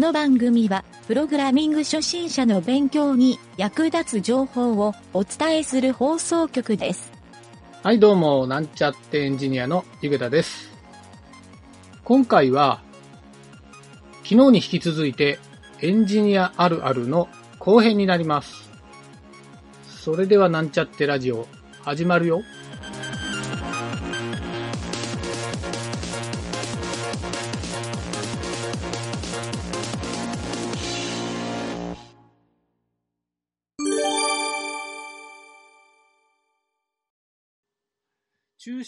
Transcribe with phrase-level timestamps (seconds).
[0.00, 7.12] この番組は、プログラミング初心者の勉強に役立つ情報をお伝えする放送局です。
[7.82, 10.70] はい、どうも、なんちゃってエンジニアのゆげたです。
[12.02, 12.80] 今回は、
[14.24, 15.38] 昨日に引き続いて、
[15.82, 17.28] エンジニアあるあるの
[17.58, 18.70] 後編になります。
[19.86, 21.46] それではなんちゃってラジオ、
[21.82, 22.40] 始まるよ。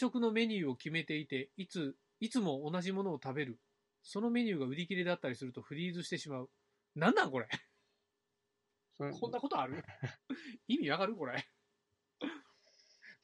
[0.02, 3.60] 食のメニューを決めていて、いつ、いつも同じものを食べる。
[4.02, 6.50] そのメニューが売り切れだったりするとフリーズしてしまう。
[6.96, 7.48] なんなんこれ？
[9.20, 9.84] こんなことある？
[10.66, 11.14] 意味わかる？
[11.16, 11.44] これ。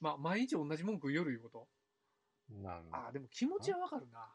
[0.01, 1.69] まあ、毎日同じもん食う夜いうこと。
[2.49, 4.33] なんああ、でも気持ちはわかるな。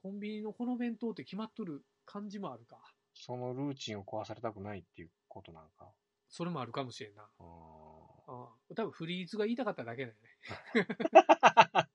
[0.00, 2.78] コンビニのこの弁当って決まっとる感じもあるか。
[3.12, 5.92] そのルーチンを壊されたくないっていうことなんか。
[6.28, 7.22] それもあるかもしれんな。
[7.38, 7.91] あ
[8.26, 10.30] ああ多分フリーズが言いたかっただけだよね。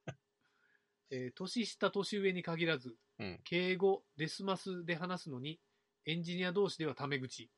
[1.09, 5.59] えー年下年上に限らず、うん敬語、デスマスで話すのに、
[6.05, 7.50] エンジニア同士ではタメ口。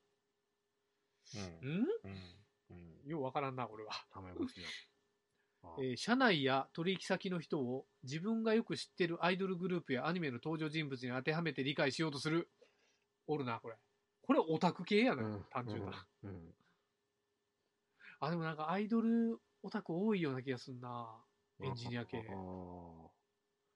[1.33, 1.81] ーうん。
[1.81, 1.87] ん？
[2.03, 2.35] うん。
[2.69, 3.09] うん。
[3.09, 3.91] ようわからんな、これは。
[4.11, 4.67] タメ口だ。
[5.63, 12.49] あえー社内や取引先の人を自分がよく知ってるアイドルグループやアニメの登場人物に当てはめて理解しようとする。
[13.27, 13.77] おるな、これ。
[14.21, 16.07] これオタク系やな、うん単純な。。
[16.23, 16.55] うん。
[18.19, 21.23] あ、でもなんかアイドルオタク多いような気がすんな。
[21.61, 22.23] エンジニア系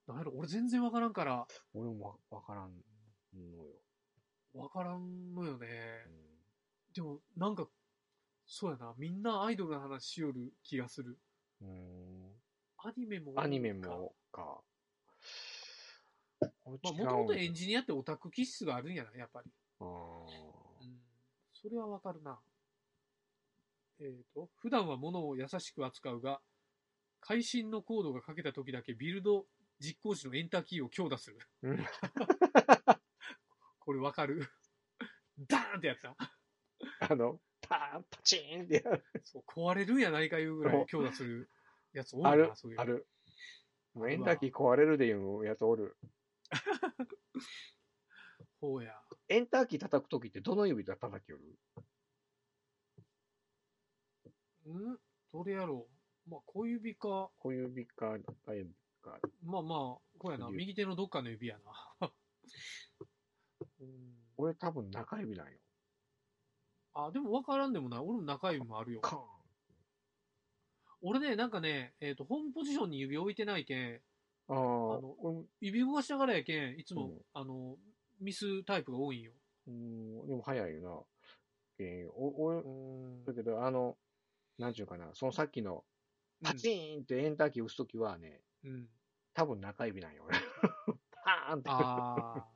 [0.08, 2.74] なんやろ、俺全然わからんから、俺もわわからん
[3.34, 3.68] のよ。
[4.54, 5.68] わからんのよね
[6.06, 6.10] う。
[6.10, 6.14] ん
[6.94, 7.68] でも、なんか、
[8.46, 11.18] そうやな、みんなアイドルの話しよる気がする。
[11.62, 12.32] うーん。
[12.78, 13.34] アニメも。
[13.38, 14.62] アニメもか。
[16.42, 19.52] まあ、もともとエンジニアってオタク気質があるんやな、やっぱり。
[19.80, 19.88] うん。
[21.54, 22.40] それはわかるな。
[24.04, 26.42] えっ、と、普段は物を優しく扱うが、
[27.22, 29.46] 会心のコードがかけた時だけビルド
[29.80, 31.38] 実行時のエンターキーを強打する。
[31.62, 31.78] うん
[33.80, 34.48] これわかる？
[35.48, 36.16] ダーンってやつだ。
[37.00, 39.04] あの、パーン、パチーンってやる。
[39.24, 41.50] そう壊れるんやないかいうぐらい強打する
[41.94, 42.80] やつ多いな、あるそういう。
[42.80, 42.86] あ。
[42.86, 43.08] る。
[43.94, 45.98] もうエンターキー壊れるでいうやつおる。
[48.60, 49.02] ほうや。
[49.28, 51.60] エンターキー叩くときってどの指で叩きよる？
[54.72, 54.98] ん？
[55.32, 55.88] どれやろ
[56.28, 56.30] う？
[56.30, 58.70] まあ、小指か、小指か、大指
[59.02, 59.20] か。
[59.44, 59.80] まあまあ、
[60.18, 61.58] こうやな、指右手のどっかの指や
[62.02, 62.12] な。
[63.80, 63.88] うん、
[64.38, 65.54] 俺多分中指なんよ。
[66.94, 68.00] あ、でも分からんでもない。
[68.00, 69.02] 俺も中指もあるよ。
[69.02, 69.24] カーン。
[71.02, 74.02] 俺ね、なんかね、えっ、と、ホームポジションに指置いてないけん、
[74.48, 77.76] ああ、の俺指動かしながらやけん、いつも、うんあの、
[78.22, 79.34] ミスタイプが多いんよ。
[79.68, 81.00] うん、でも早いよな。
[81.80, 83.98] えー、お、俺、うんだけど、あの、
[84.58, 85.84] なんちゅうかな、そのさっきの、
[86.44, 88.88] パチーンってエンターキー押すときはね、うん。
[89.34, 90.38] 多分中指なんよ、俺。
[91.24, 91.70] パーンって。
[91.70, 92.48] ああ。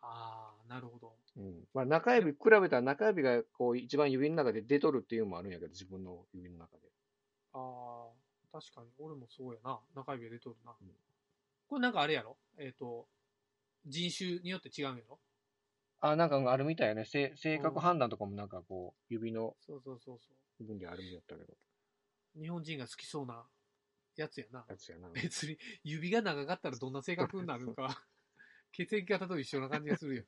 [0.00, 1.16] ああ、なるほど。
[1.36, 1.64] うん。
[1.74, 6.88] まあ中指、比べたら中指がこう一番指の中で出とるっていうのもあるんやけど、自分の指の中で。
[7.52, 8.10] あ
[8.52, 8.90] あ、確かに。
[8.98, 9.80] 俺もそうやな。
[9.94, 10.76] 中指が出とるな。
[10.80, 10.88] うん
[11.68, 12.38] これなんかあれやろ？
[12.56, 13.06] えっ、と、
[13.84, 15.20] 人種によって違うんやろ？
[16.00, 17.04] あ、なんかあるみたいよね。
[17.04, 21.56] 性性格判断とかもなんかこう、指のそうそうそうそ部分ったけど、
[22.36, 22.40] う。
[22.40, 23.44] 日本人が好きそうな
[24.16, 24.64] やつやな。
[24.68, 25.08] やつやな。
[25.10, 28.04] 別に指が長かったらどんな性格になるか、
[28.72, 30.24] 血液型と一緒な感じがするよ。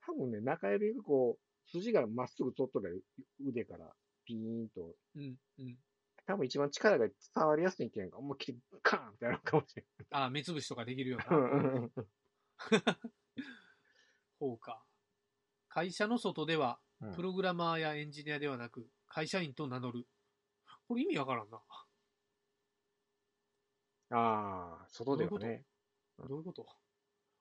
[0.00, 3.04] 多分ね、中指がこう、筋がまっすぐ取っとる
[3.40, 5.78] 腕からピーンと、うん、うん。
[6.26, 11.92] 多分一番力が伝わりやすいけんか、思いっきりカーンってやるかもしれああ、目つぶしとかできるようん。
[11.92, 11.92] な。
[14.38, 14.84] ほうか。
[15.68, 20.06] 会社の外では、うんプログラマーやエンジニアではなく、会社員と名乗る。
[20.88, 21.58] これ意味わからんな。
[24.10, 25.66] ああ、外ではね。
[26.18, 26.66] どういうこと？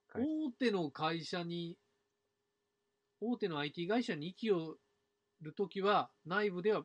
[0.09, 1.77] 会大手の会社に、
[3.21, 4.77] 大手の IT 会社に生きよ
[5.39, 6.83] るときは、内部では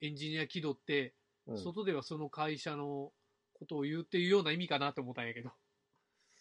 [0.00, 1.14] エンジニア気取って、
[1.46, 3.12] うん外ではその会社の
[3.52, 5.50] ことを言うっていうような意味かなと思ったんやけど。
[5.50, 5.52] あ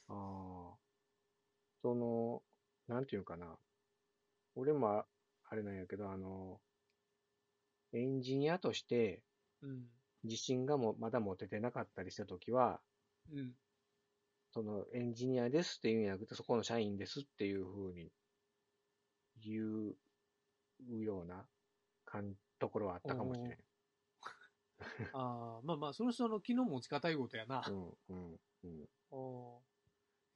[0.07, 0.77] あ。
[1.81, 2.41] その、
[2.87, 3.59] なんていうかな。
[4.55, 5.05] 俺もあ
[5.49, 6.61] あれなんやけど、あの、
[7.93, 9.21] エンジニアとして
[9.61, 9.85] うん。
[10.23, 12.79] 自信がもまだ持ててなかったりしたときは、
[13.31, 13.51] うん。
[14.53, 18.11] そのエンジニアですっていうんじゃなくて、そこの社員ですっていうふうに
[19.43, 19.63] 言
[20.89, 21.43] うような
[22.05, 23.57] 感ところはあったかもしれん。
[25.13, 27.63] ああ、まあまあ、その人の気の持ち方いうことやな。
[27.67, 28.85] うん、うん、うん。
[29.11, 29.61] お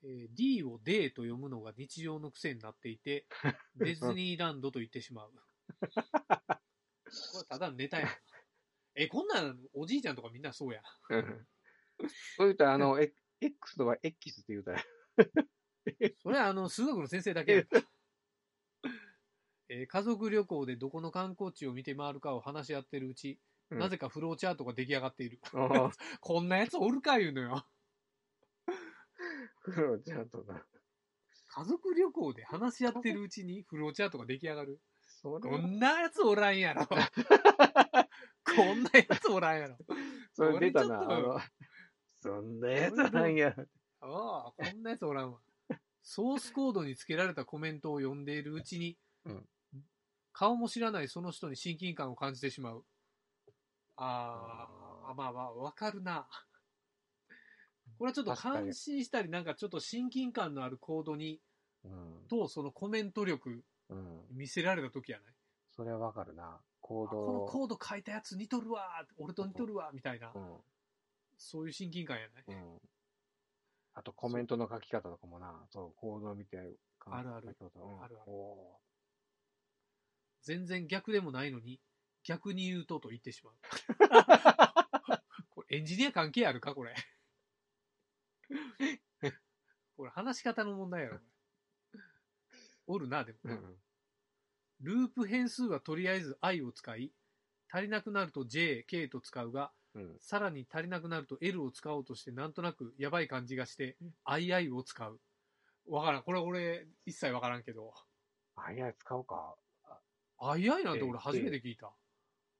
[0.04, 3.26] えー D を D と読むのが日常の癖になっていて、
[3.76, 5.32] ディズニーランドと言ってしまう。
[7.32, 8.10] これただのネタやん。
[8.96, 10.82] え、こんなんおじいちゃんとかみんなそうや。
[11.10, 11.48] うん
[12.38, 14.84] そう言ったら、あの、え X とか X って言うたら、
[16.22, 17.68] それはあの、数学の先生だけやん。
[19.70, 23.40] えー家族旅行でどこの観光地を見て回るかを話し合ってるうち、
[23.70, 25.42] うんなぜかフローチャートが出来上がっている。
[25.54, 27.68] ああ こんなやつおるか言うのよ。
[29.60, 30.66] フロちゃんとな。
[31.48, 34.80] 家族旅行で話し合ってるうちにフローチャートが出来上がる。
[35.20, 36.86] それこんなやつおらんやろ。
[36.88, 36.96] こ
[38.76, 39.78] んなやつおらんやろ。
[40.34, 41.44] それ出たな。
[42.22, 43.56] そんなやつなんや。
[44.00, 45.40] ああ、こんなやつおらんわ。
[46.04, 49.50] ソースコードにつけられたコメントを読んでいるうちに、うん
[50.34, 52.86] 顔も知らないその人に親近感を感じてしまう。
[53.96, 54.70] あ
[55.10, 56.28] あ、まあまあ、わかるな。
[57.98, 61.42] これはちょっと感心したり、なんかちょっと親近感のあるコードに、
[61.84, 62.28] うん。
[62.30, 64.28] と、そのコメント力うん。
[64.32, 65.34] 見せられた時やない？
[65.72, 66.62] それはわかるな。
[66.82, 67.46] 行あこの動。
[67.46, 70.64] コード書いたやつ似とるわ俺と似とるわみたいな、うん。
[71.38, 72.44] そういう親近感やない？
[72.48, 72.82] うん。
[73.94, 76.58] あとコメントの書き方とかもな、そう、行動見て、
[77.00, 78.80] あるあるうん、あるあるお
[80.44, 81.82] 全然逆でもないのに、
[82.24, 83.56] 逆に言うとと言ってしまう。
[85.50, 86.76] これエンジニア関係あるか？
[86.76, 86.94] これ。
[89.98, 91.20] これ話し方の問題やろ。
[92.88, 93.50] おるな、でもー。
[93.50, 93.76] うん。
[94.82, 97.12] ループ変数はとりあえず i を使い、
[97.72, 100.18] 足りなくなると j、k と使うが、うん。
[100.20, 103.98] さらに足りなくなると L を使おうとしてなんとなくやばい感じがして、
[104.28, 105.20] II を使う。
[105.90, 106.24] わからん。
[106.24, 107.94] これ俺一切わからんけど。
[108.56, 109.56] あ、いや、使うか。
[110.40, 111.92] II なんて俺初めて聞いた。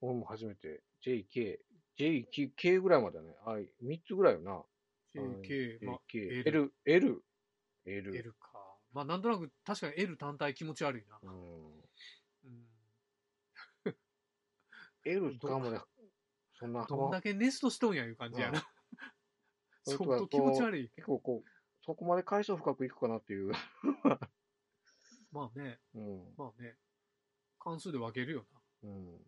[0.00, 0.82] 俺も初めて。
[1.04, 1.58] JK。
[1.98, 3.34] JK K ぐらいまでだね。
[3.44, 4.62] あ、3つぐらいよな。
[5.14, 6.00] JK、まあ。
[6.12, 6.72] L L。
[6.84, 7.22] L。
[7.86, 8.16] L。
[8.16, 8.47] L か。
[8.92, 11.18] まあなんとなく確かに L 単体気持ち悪いな。
[11.22, 11.80] うん。
[12.44, 13.94] うん、
[15.04, 15.80] L 使うまで、
[16.58, 18.58] そんなどんだけネストしとんやいう感じやな。
[18.58, 18.64] うん
[19.96, 20.90] 相当気持ち悪い。
[20.94, 21.50] 結構こう、
[21.84, 23.52] そこまで解消深くいくかなっていう。
[25.32, 26.34] まあね、うん。
[26.36, 26.76] まあね。
[27.58, 28.46] 関数で分けるよ
[28.82, 28.90] な。
[28.90, 29.26] うん。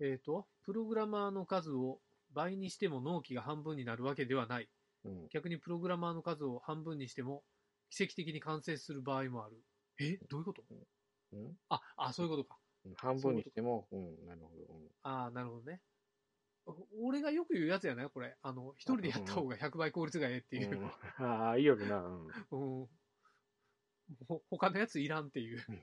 [0.00, 2.00] えっ、と、プログラマーの数を
[2.32, 4.68] 倍にしても納期が半分になるわけではない。
[5.04, 5.28] うん。
[5.28, 7.44] 逆にプログラマーの数を半分にしても
[7.94, 9.56] 奇跡的に完成する場合もある。
[10.00, 10.62] えどういうこと？
[11.32, 11.56] うん？
[11.68, 12.58] あ、あ、そういうことか。
[12.96, 14.74] 半分にしても、うん、なるほど。
[14.74, 15.82] うんあなるほどね。
[16.64, 18.36] お俺がよく言うやつやないこれ。
[18.40, 20.78] あの、一人でやった方が100倍効率がええっていう。
[20.80, 20.86] うん
[21.18, 22.00] ああ、いいよな。
[22.00, 22.26] うん。
[22.26, 22.88] うん。
[24.28, 25.82] ほ他のやついらんっていううん。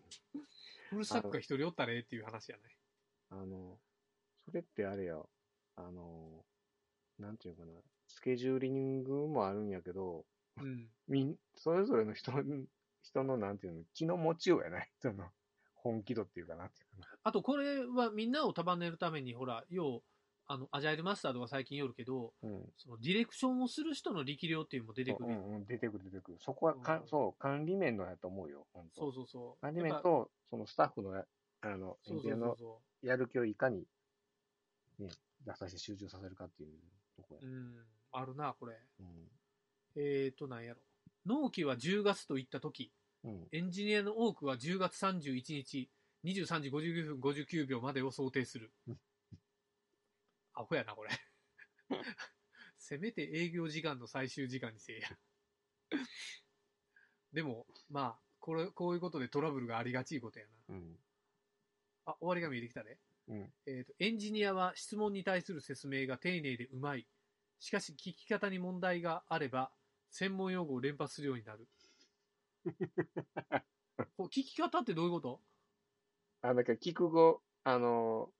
[0.89, 2.77] フルスタックが一人おったらええっていう話やない。
[3.29, 3.77] あの、
[4.45, 5.21] それってあれや、
[5.75, 6.45] あの、
[7.19, 7.73] なんていうかな、
[8.07, 10.25] スケジューリングもあるんやけど、
[10.61, 10.89] うん。
[11.07, 12.43] みん、それぞれの人の、
[13.01, 14.91] 人のなんていうの、気の持ちようやない？
[14.99, 15.31] その、
[15.73, 20.03] 本気度っていうかなっていうかあと、これはみんなを束ねるために、ほら、要、
[20.47, 22.49] あの、アジャイルマスターとか最近よるけど、な。
[22.49, 22.73] うん。
[22.77, 25.39] そのディレクションをする人の力量っていうのも出てくるよ。
[25.39, 26.37] うんうん、出てくる出てくる。
[26.39, 29.61] そこはか、うんそう、管理面のやと思うよ、本当そうそうそう。
[29.61, 31.25] 管理面と、そのスタッフのや、
[31.61, 32.57] あの、エそうンジニアの
[33.03, 33.85] やる気をいかに、
[34.97, 35.09] ね、
[35.45, 36.79] 出させて集中させるかっていう
[37.15, 37.45] とこやう。
[37.45, 37.47] う。
[37.47, 37.85] ん。
[38.11, 38.75] あるな、これ。
[38.99, 39.29] うん。
[39.95, 40.79] えーと、なんやろ。
[41.25, 42.91] 納期は10月といったとき、
[43.23, 43.47] うん。
[43.51, 45.89] エンジニアの多くは10月31日、
[46.23, 48.99] 23時59分59秒までを想定するうん。
[50.53, 51.09] アホやな、これ。
[52.77, 55.09] せめて営業時間の最終時間にせえや。
[57.33, 60.75] でも、まあ、これ、こういうことでトラブルがありがちいことやな。
[60.75, 60.99] うん。
[62.05, 62.97] あ、終わりが見えてきたね。
[63.27, 63.53] うん。
[63.65, 67.07] えーと、エンジニアは質問に対する説明が丁寧でうまい。
[67.59, 69.71] しかし、聞き方に問題があれば、
[70.11, 71.67] 専門用語を連発するようになる。
[74.17, 75.41] こう聞き方ってどういうこと？
[76.41, 78.31] あ、だから聞く語、あの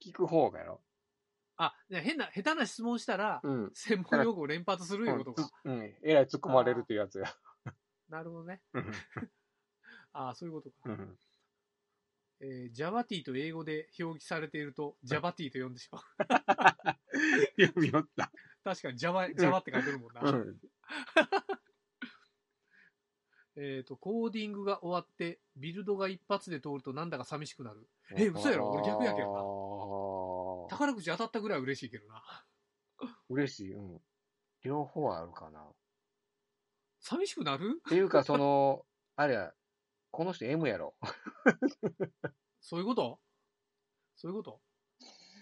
[0.00, 0.82] ー、聞く方がやろ。
[1.56, 3.70] あ、じゃあ変な、下手な質問したら、うん。
[3.74, 5.50] 専門用語を連発するいうことか。
[5.64, 5.78] うん。
[5.80, 7.32] うんえらい突っ込まれるっていうやつや。
[8.08, 8.62] なるほどね。
[8.74, 8.90] うん
[10.14, 10.76] ああ、そういうことか。
[10.84, 11.18] うん。
[12.40, 16.02] えー、JavaT と英語で表記されていると、JavaT と呼んでしまう。
[17.60, 18.30] 読みよった。
[18.64, 20.20] 確かに Java、Java って書いてるもんな。
[20.22, 20.60] うん。
[23.54, 27.86] えっと、コーディングが終わって、ビルドが一発で通るとなんだか寂しくなる。
[28.16, 28.70] え嘘やろ？
[28.70, 32.22] 俺逆やけどなど宝くじ当たったぐらい嬉しいけどな。
[33.28, 33.74] 嬉しい。
[33.74, 34.00] うん。
[34.62, 35.60] 両方あるかな。
[35.60, 35.74] っ
[37.00, 37.80] 寂しくなる？
[37.88, 38.86] ていうか、その、
[39.16, 39.52] あれや、
[40.10, 40.94] この人 M やろ。
[42.60, 43.20] そういうこと？
[44.16, 44.62] そういうこと？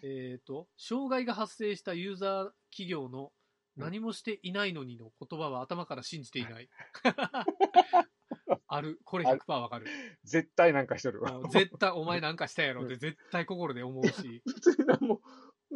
[0.03, 3.33] えっ、と、障害が発生したユーザー企業の
[3.81, 6.69] 何もしていないのにの言葉は頭から信じていない。
[8.67, 9.01] ある。
[9.05, 9.87] これ100%わかる。
[10.25, 11.41] 絶対なんかしとるわ。
[11.51, 14.43] 絶対お前なんかしたやろって絶対心で思うし。
[14.47, 15.21] 普通に何も、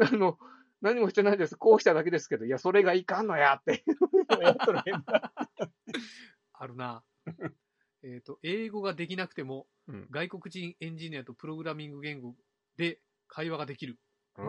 [0.00, 0.38] あの、
[0.80, 1.56] 何もしてないです。
[1.56, 3.84] こうしただけですけど、いや、それがいかんのやって。
[4.40, 5.32] やっとる変な。
[6.52, 7.04] あるな。
[8.02, 10.06] えっと、英語ができなくても、うん。
[10.10, 12.36] 外国人エンジニアとプログラミング言語
[12.76, 13.98] で会話ができる。
[14.36, 14.42] あ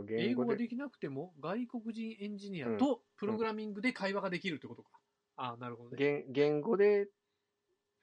[0.00, 0.64] あ、英語がで。
[0.64, 4.90] できなくても、外国人エンジニアとプログラミングで会話ができるってことか。
[5.36, 5.96] ああ、なるほどね。
[5.96, 7.08] 言言語で、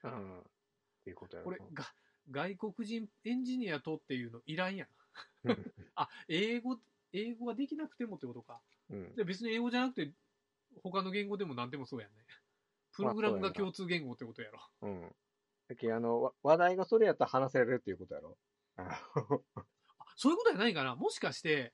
[0.04, 0.40] うん。
[0.40, 0.44] っ
[1.04, 1.86] ていうことやろこれが、
[2.32, 4.88] 外国人エンジニアとっていうのいらんやん。
[5.50, 6.80] うん あ、英語、
[7.14, 8.62] 英語ができなくてもってことか。
[8.90, 9.16] うん。
[9.16, 10.14] で別に英語じゃなくて、
[10.84, 12.26] 他の言語でも何でもそうやんね。
[12.92, 14.60] プログラムが共通言語ってことやろ。
[14.82, 15.16] うん。
[15.68, 18.38] だけどあの、わ話題がそれやったら話せるっていうことやろ。
[18.78, 18.84] あ
[19.56, 19.66] あ
[20.16, 21.74] そういうことやないかなもしかして、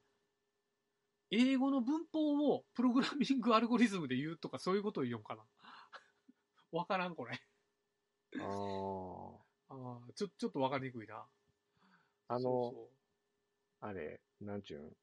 [1.36, 5.44] 英語の文法をプログラミングアルゴリズムで言うとかそういうことを言おうかな？
[6.72, 7.40] わからん、これ。
[8.38, 9.44] あー。
[9.70, 11.28] あーちょ、ちょっとわかりにくいな。
[12.28, 12.92] あの、そ
[13.82, 14.98] あれ、なんちゅうん？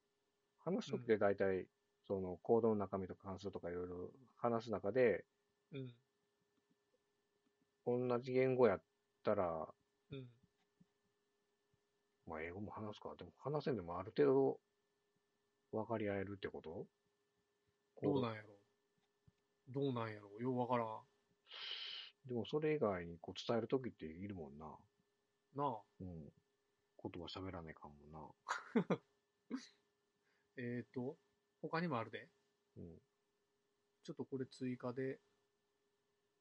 [0.61, 1.69] 話すときって大体、
[2.07, 5.27] その、コードの中身とか関数とかいろいろ話す中で、
[5.73, 5.79] う
[7.85, 8.83] そう同じ言語やっ
[9.23, 9.75] たら、
[10.11, 10.19] うん。
[10.19, 10.31] うん。
[12.27, 13.15] まあ、英語も話すか。
[13.17, 14.61] でも、話せんでもある程度、
[15.73, 16.87] 分かり合えるってこと？
[18.03, 18.49] どうなんやろ？
[19.69, 20.31] どうなんやろ？
[20.41, 20.87] ようわからん。
[22.27, 24.67] でも、それ以外にこう伝えるときっているもんな。
[25.55, 25.81] なあ。
[26.00, 26.33] うん。
[27.03, 28.29] 言葉喋らねえかもな。
[30.57, 31.17] えっ、と、
[31.62, 32.29] 他にもあるで。
[32.77, 32.99] うん。
[34.03, 35.21] ちょっとこれ追加で。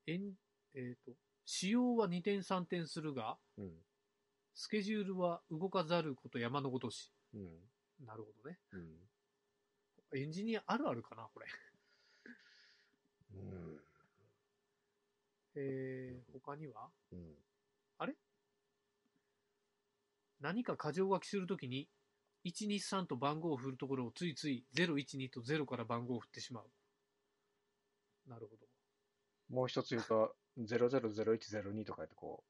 [0.06, 0.34] えん、
[0.74, 3.86] えっ、と、仕様は2点3点するが、うん。
[4.54, 7.14] スケジュールは動かざること山のごとし。
[7.34, 7.72] うん。
[8.06, 8.60] なるほどね。
[8.74, 9.09] うん。
[10.16, 11.46] エンジニアあるあるかな、これ。
[13.34, 13.80] うん。
[15.56, 16.90] えー、他には？
[17.12, 17.36] うん。
[20.42, 21.90] 何か箇条書きするときに、
[22.46, 26.70] 123と番号を振るところをついつい012と0から番号を振ってしまう。
[28.28, 28.56] なるほ
[29.50, 32.44] もう一つ言うと、000102とかやってこ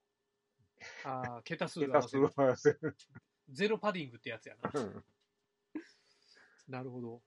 [1.03, 1.09] ど。
[1.09, 2.29] ああ、桁数う、が合桁わせる。
[2.29, 2.95] 数を合わせる。
[3.49, 4.71] ゼロパディングってやつやな。
[4.73, 5.03] うん
[6.67, 7.23] なるほど。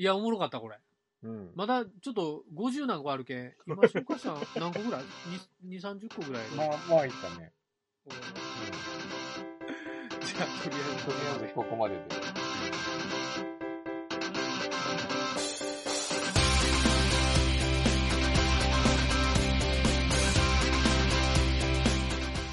[0.00, 0.78] いや、おもろかった、これ。
[1.24, 1.50] うん。
[1.54, 5.02] まだちょっと50何個あるけん、今紹介したの何個ぐらい
[5.68, 6.42] ?2、30個ぐらい。
[6.56, 7.52] まあ、まあいったね。
[8.08, 8.18] じゃ
[10.40, 12.00] あ、とりあえずとりあえずここまでで。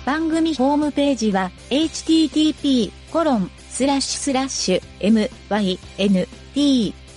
[0.05, 2.91] 番組ホームページは http://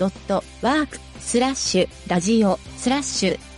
[0.00, 3.49] ドットワークスラッシュラジオスラッシュ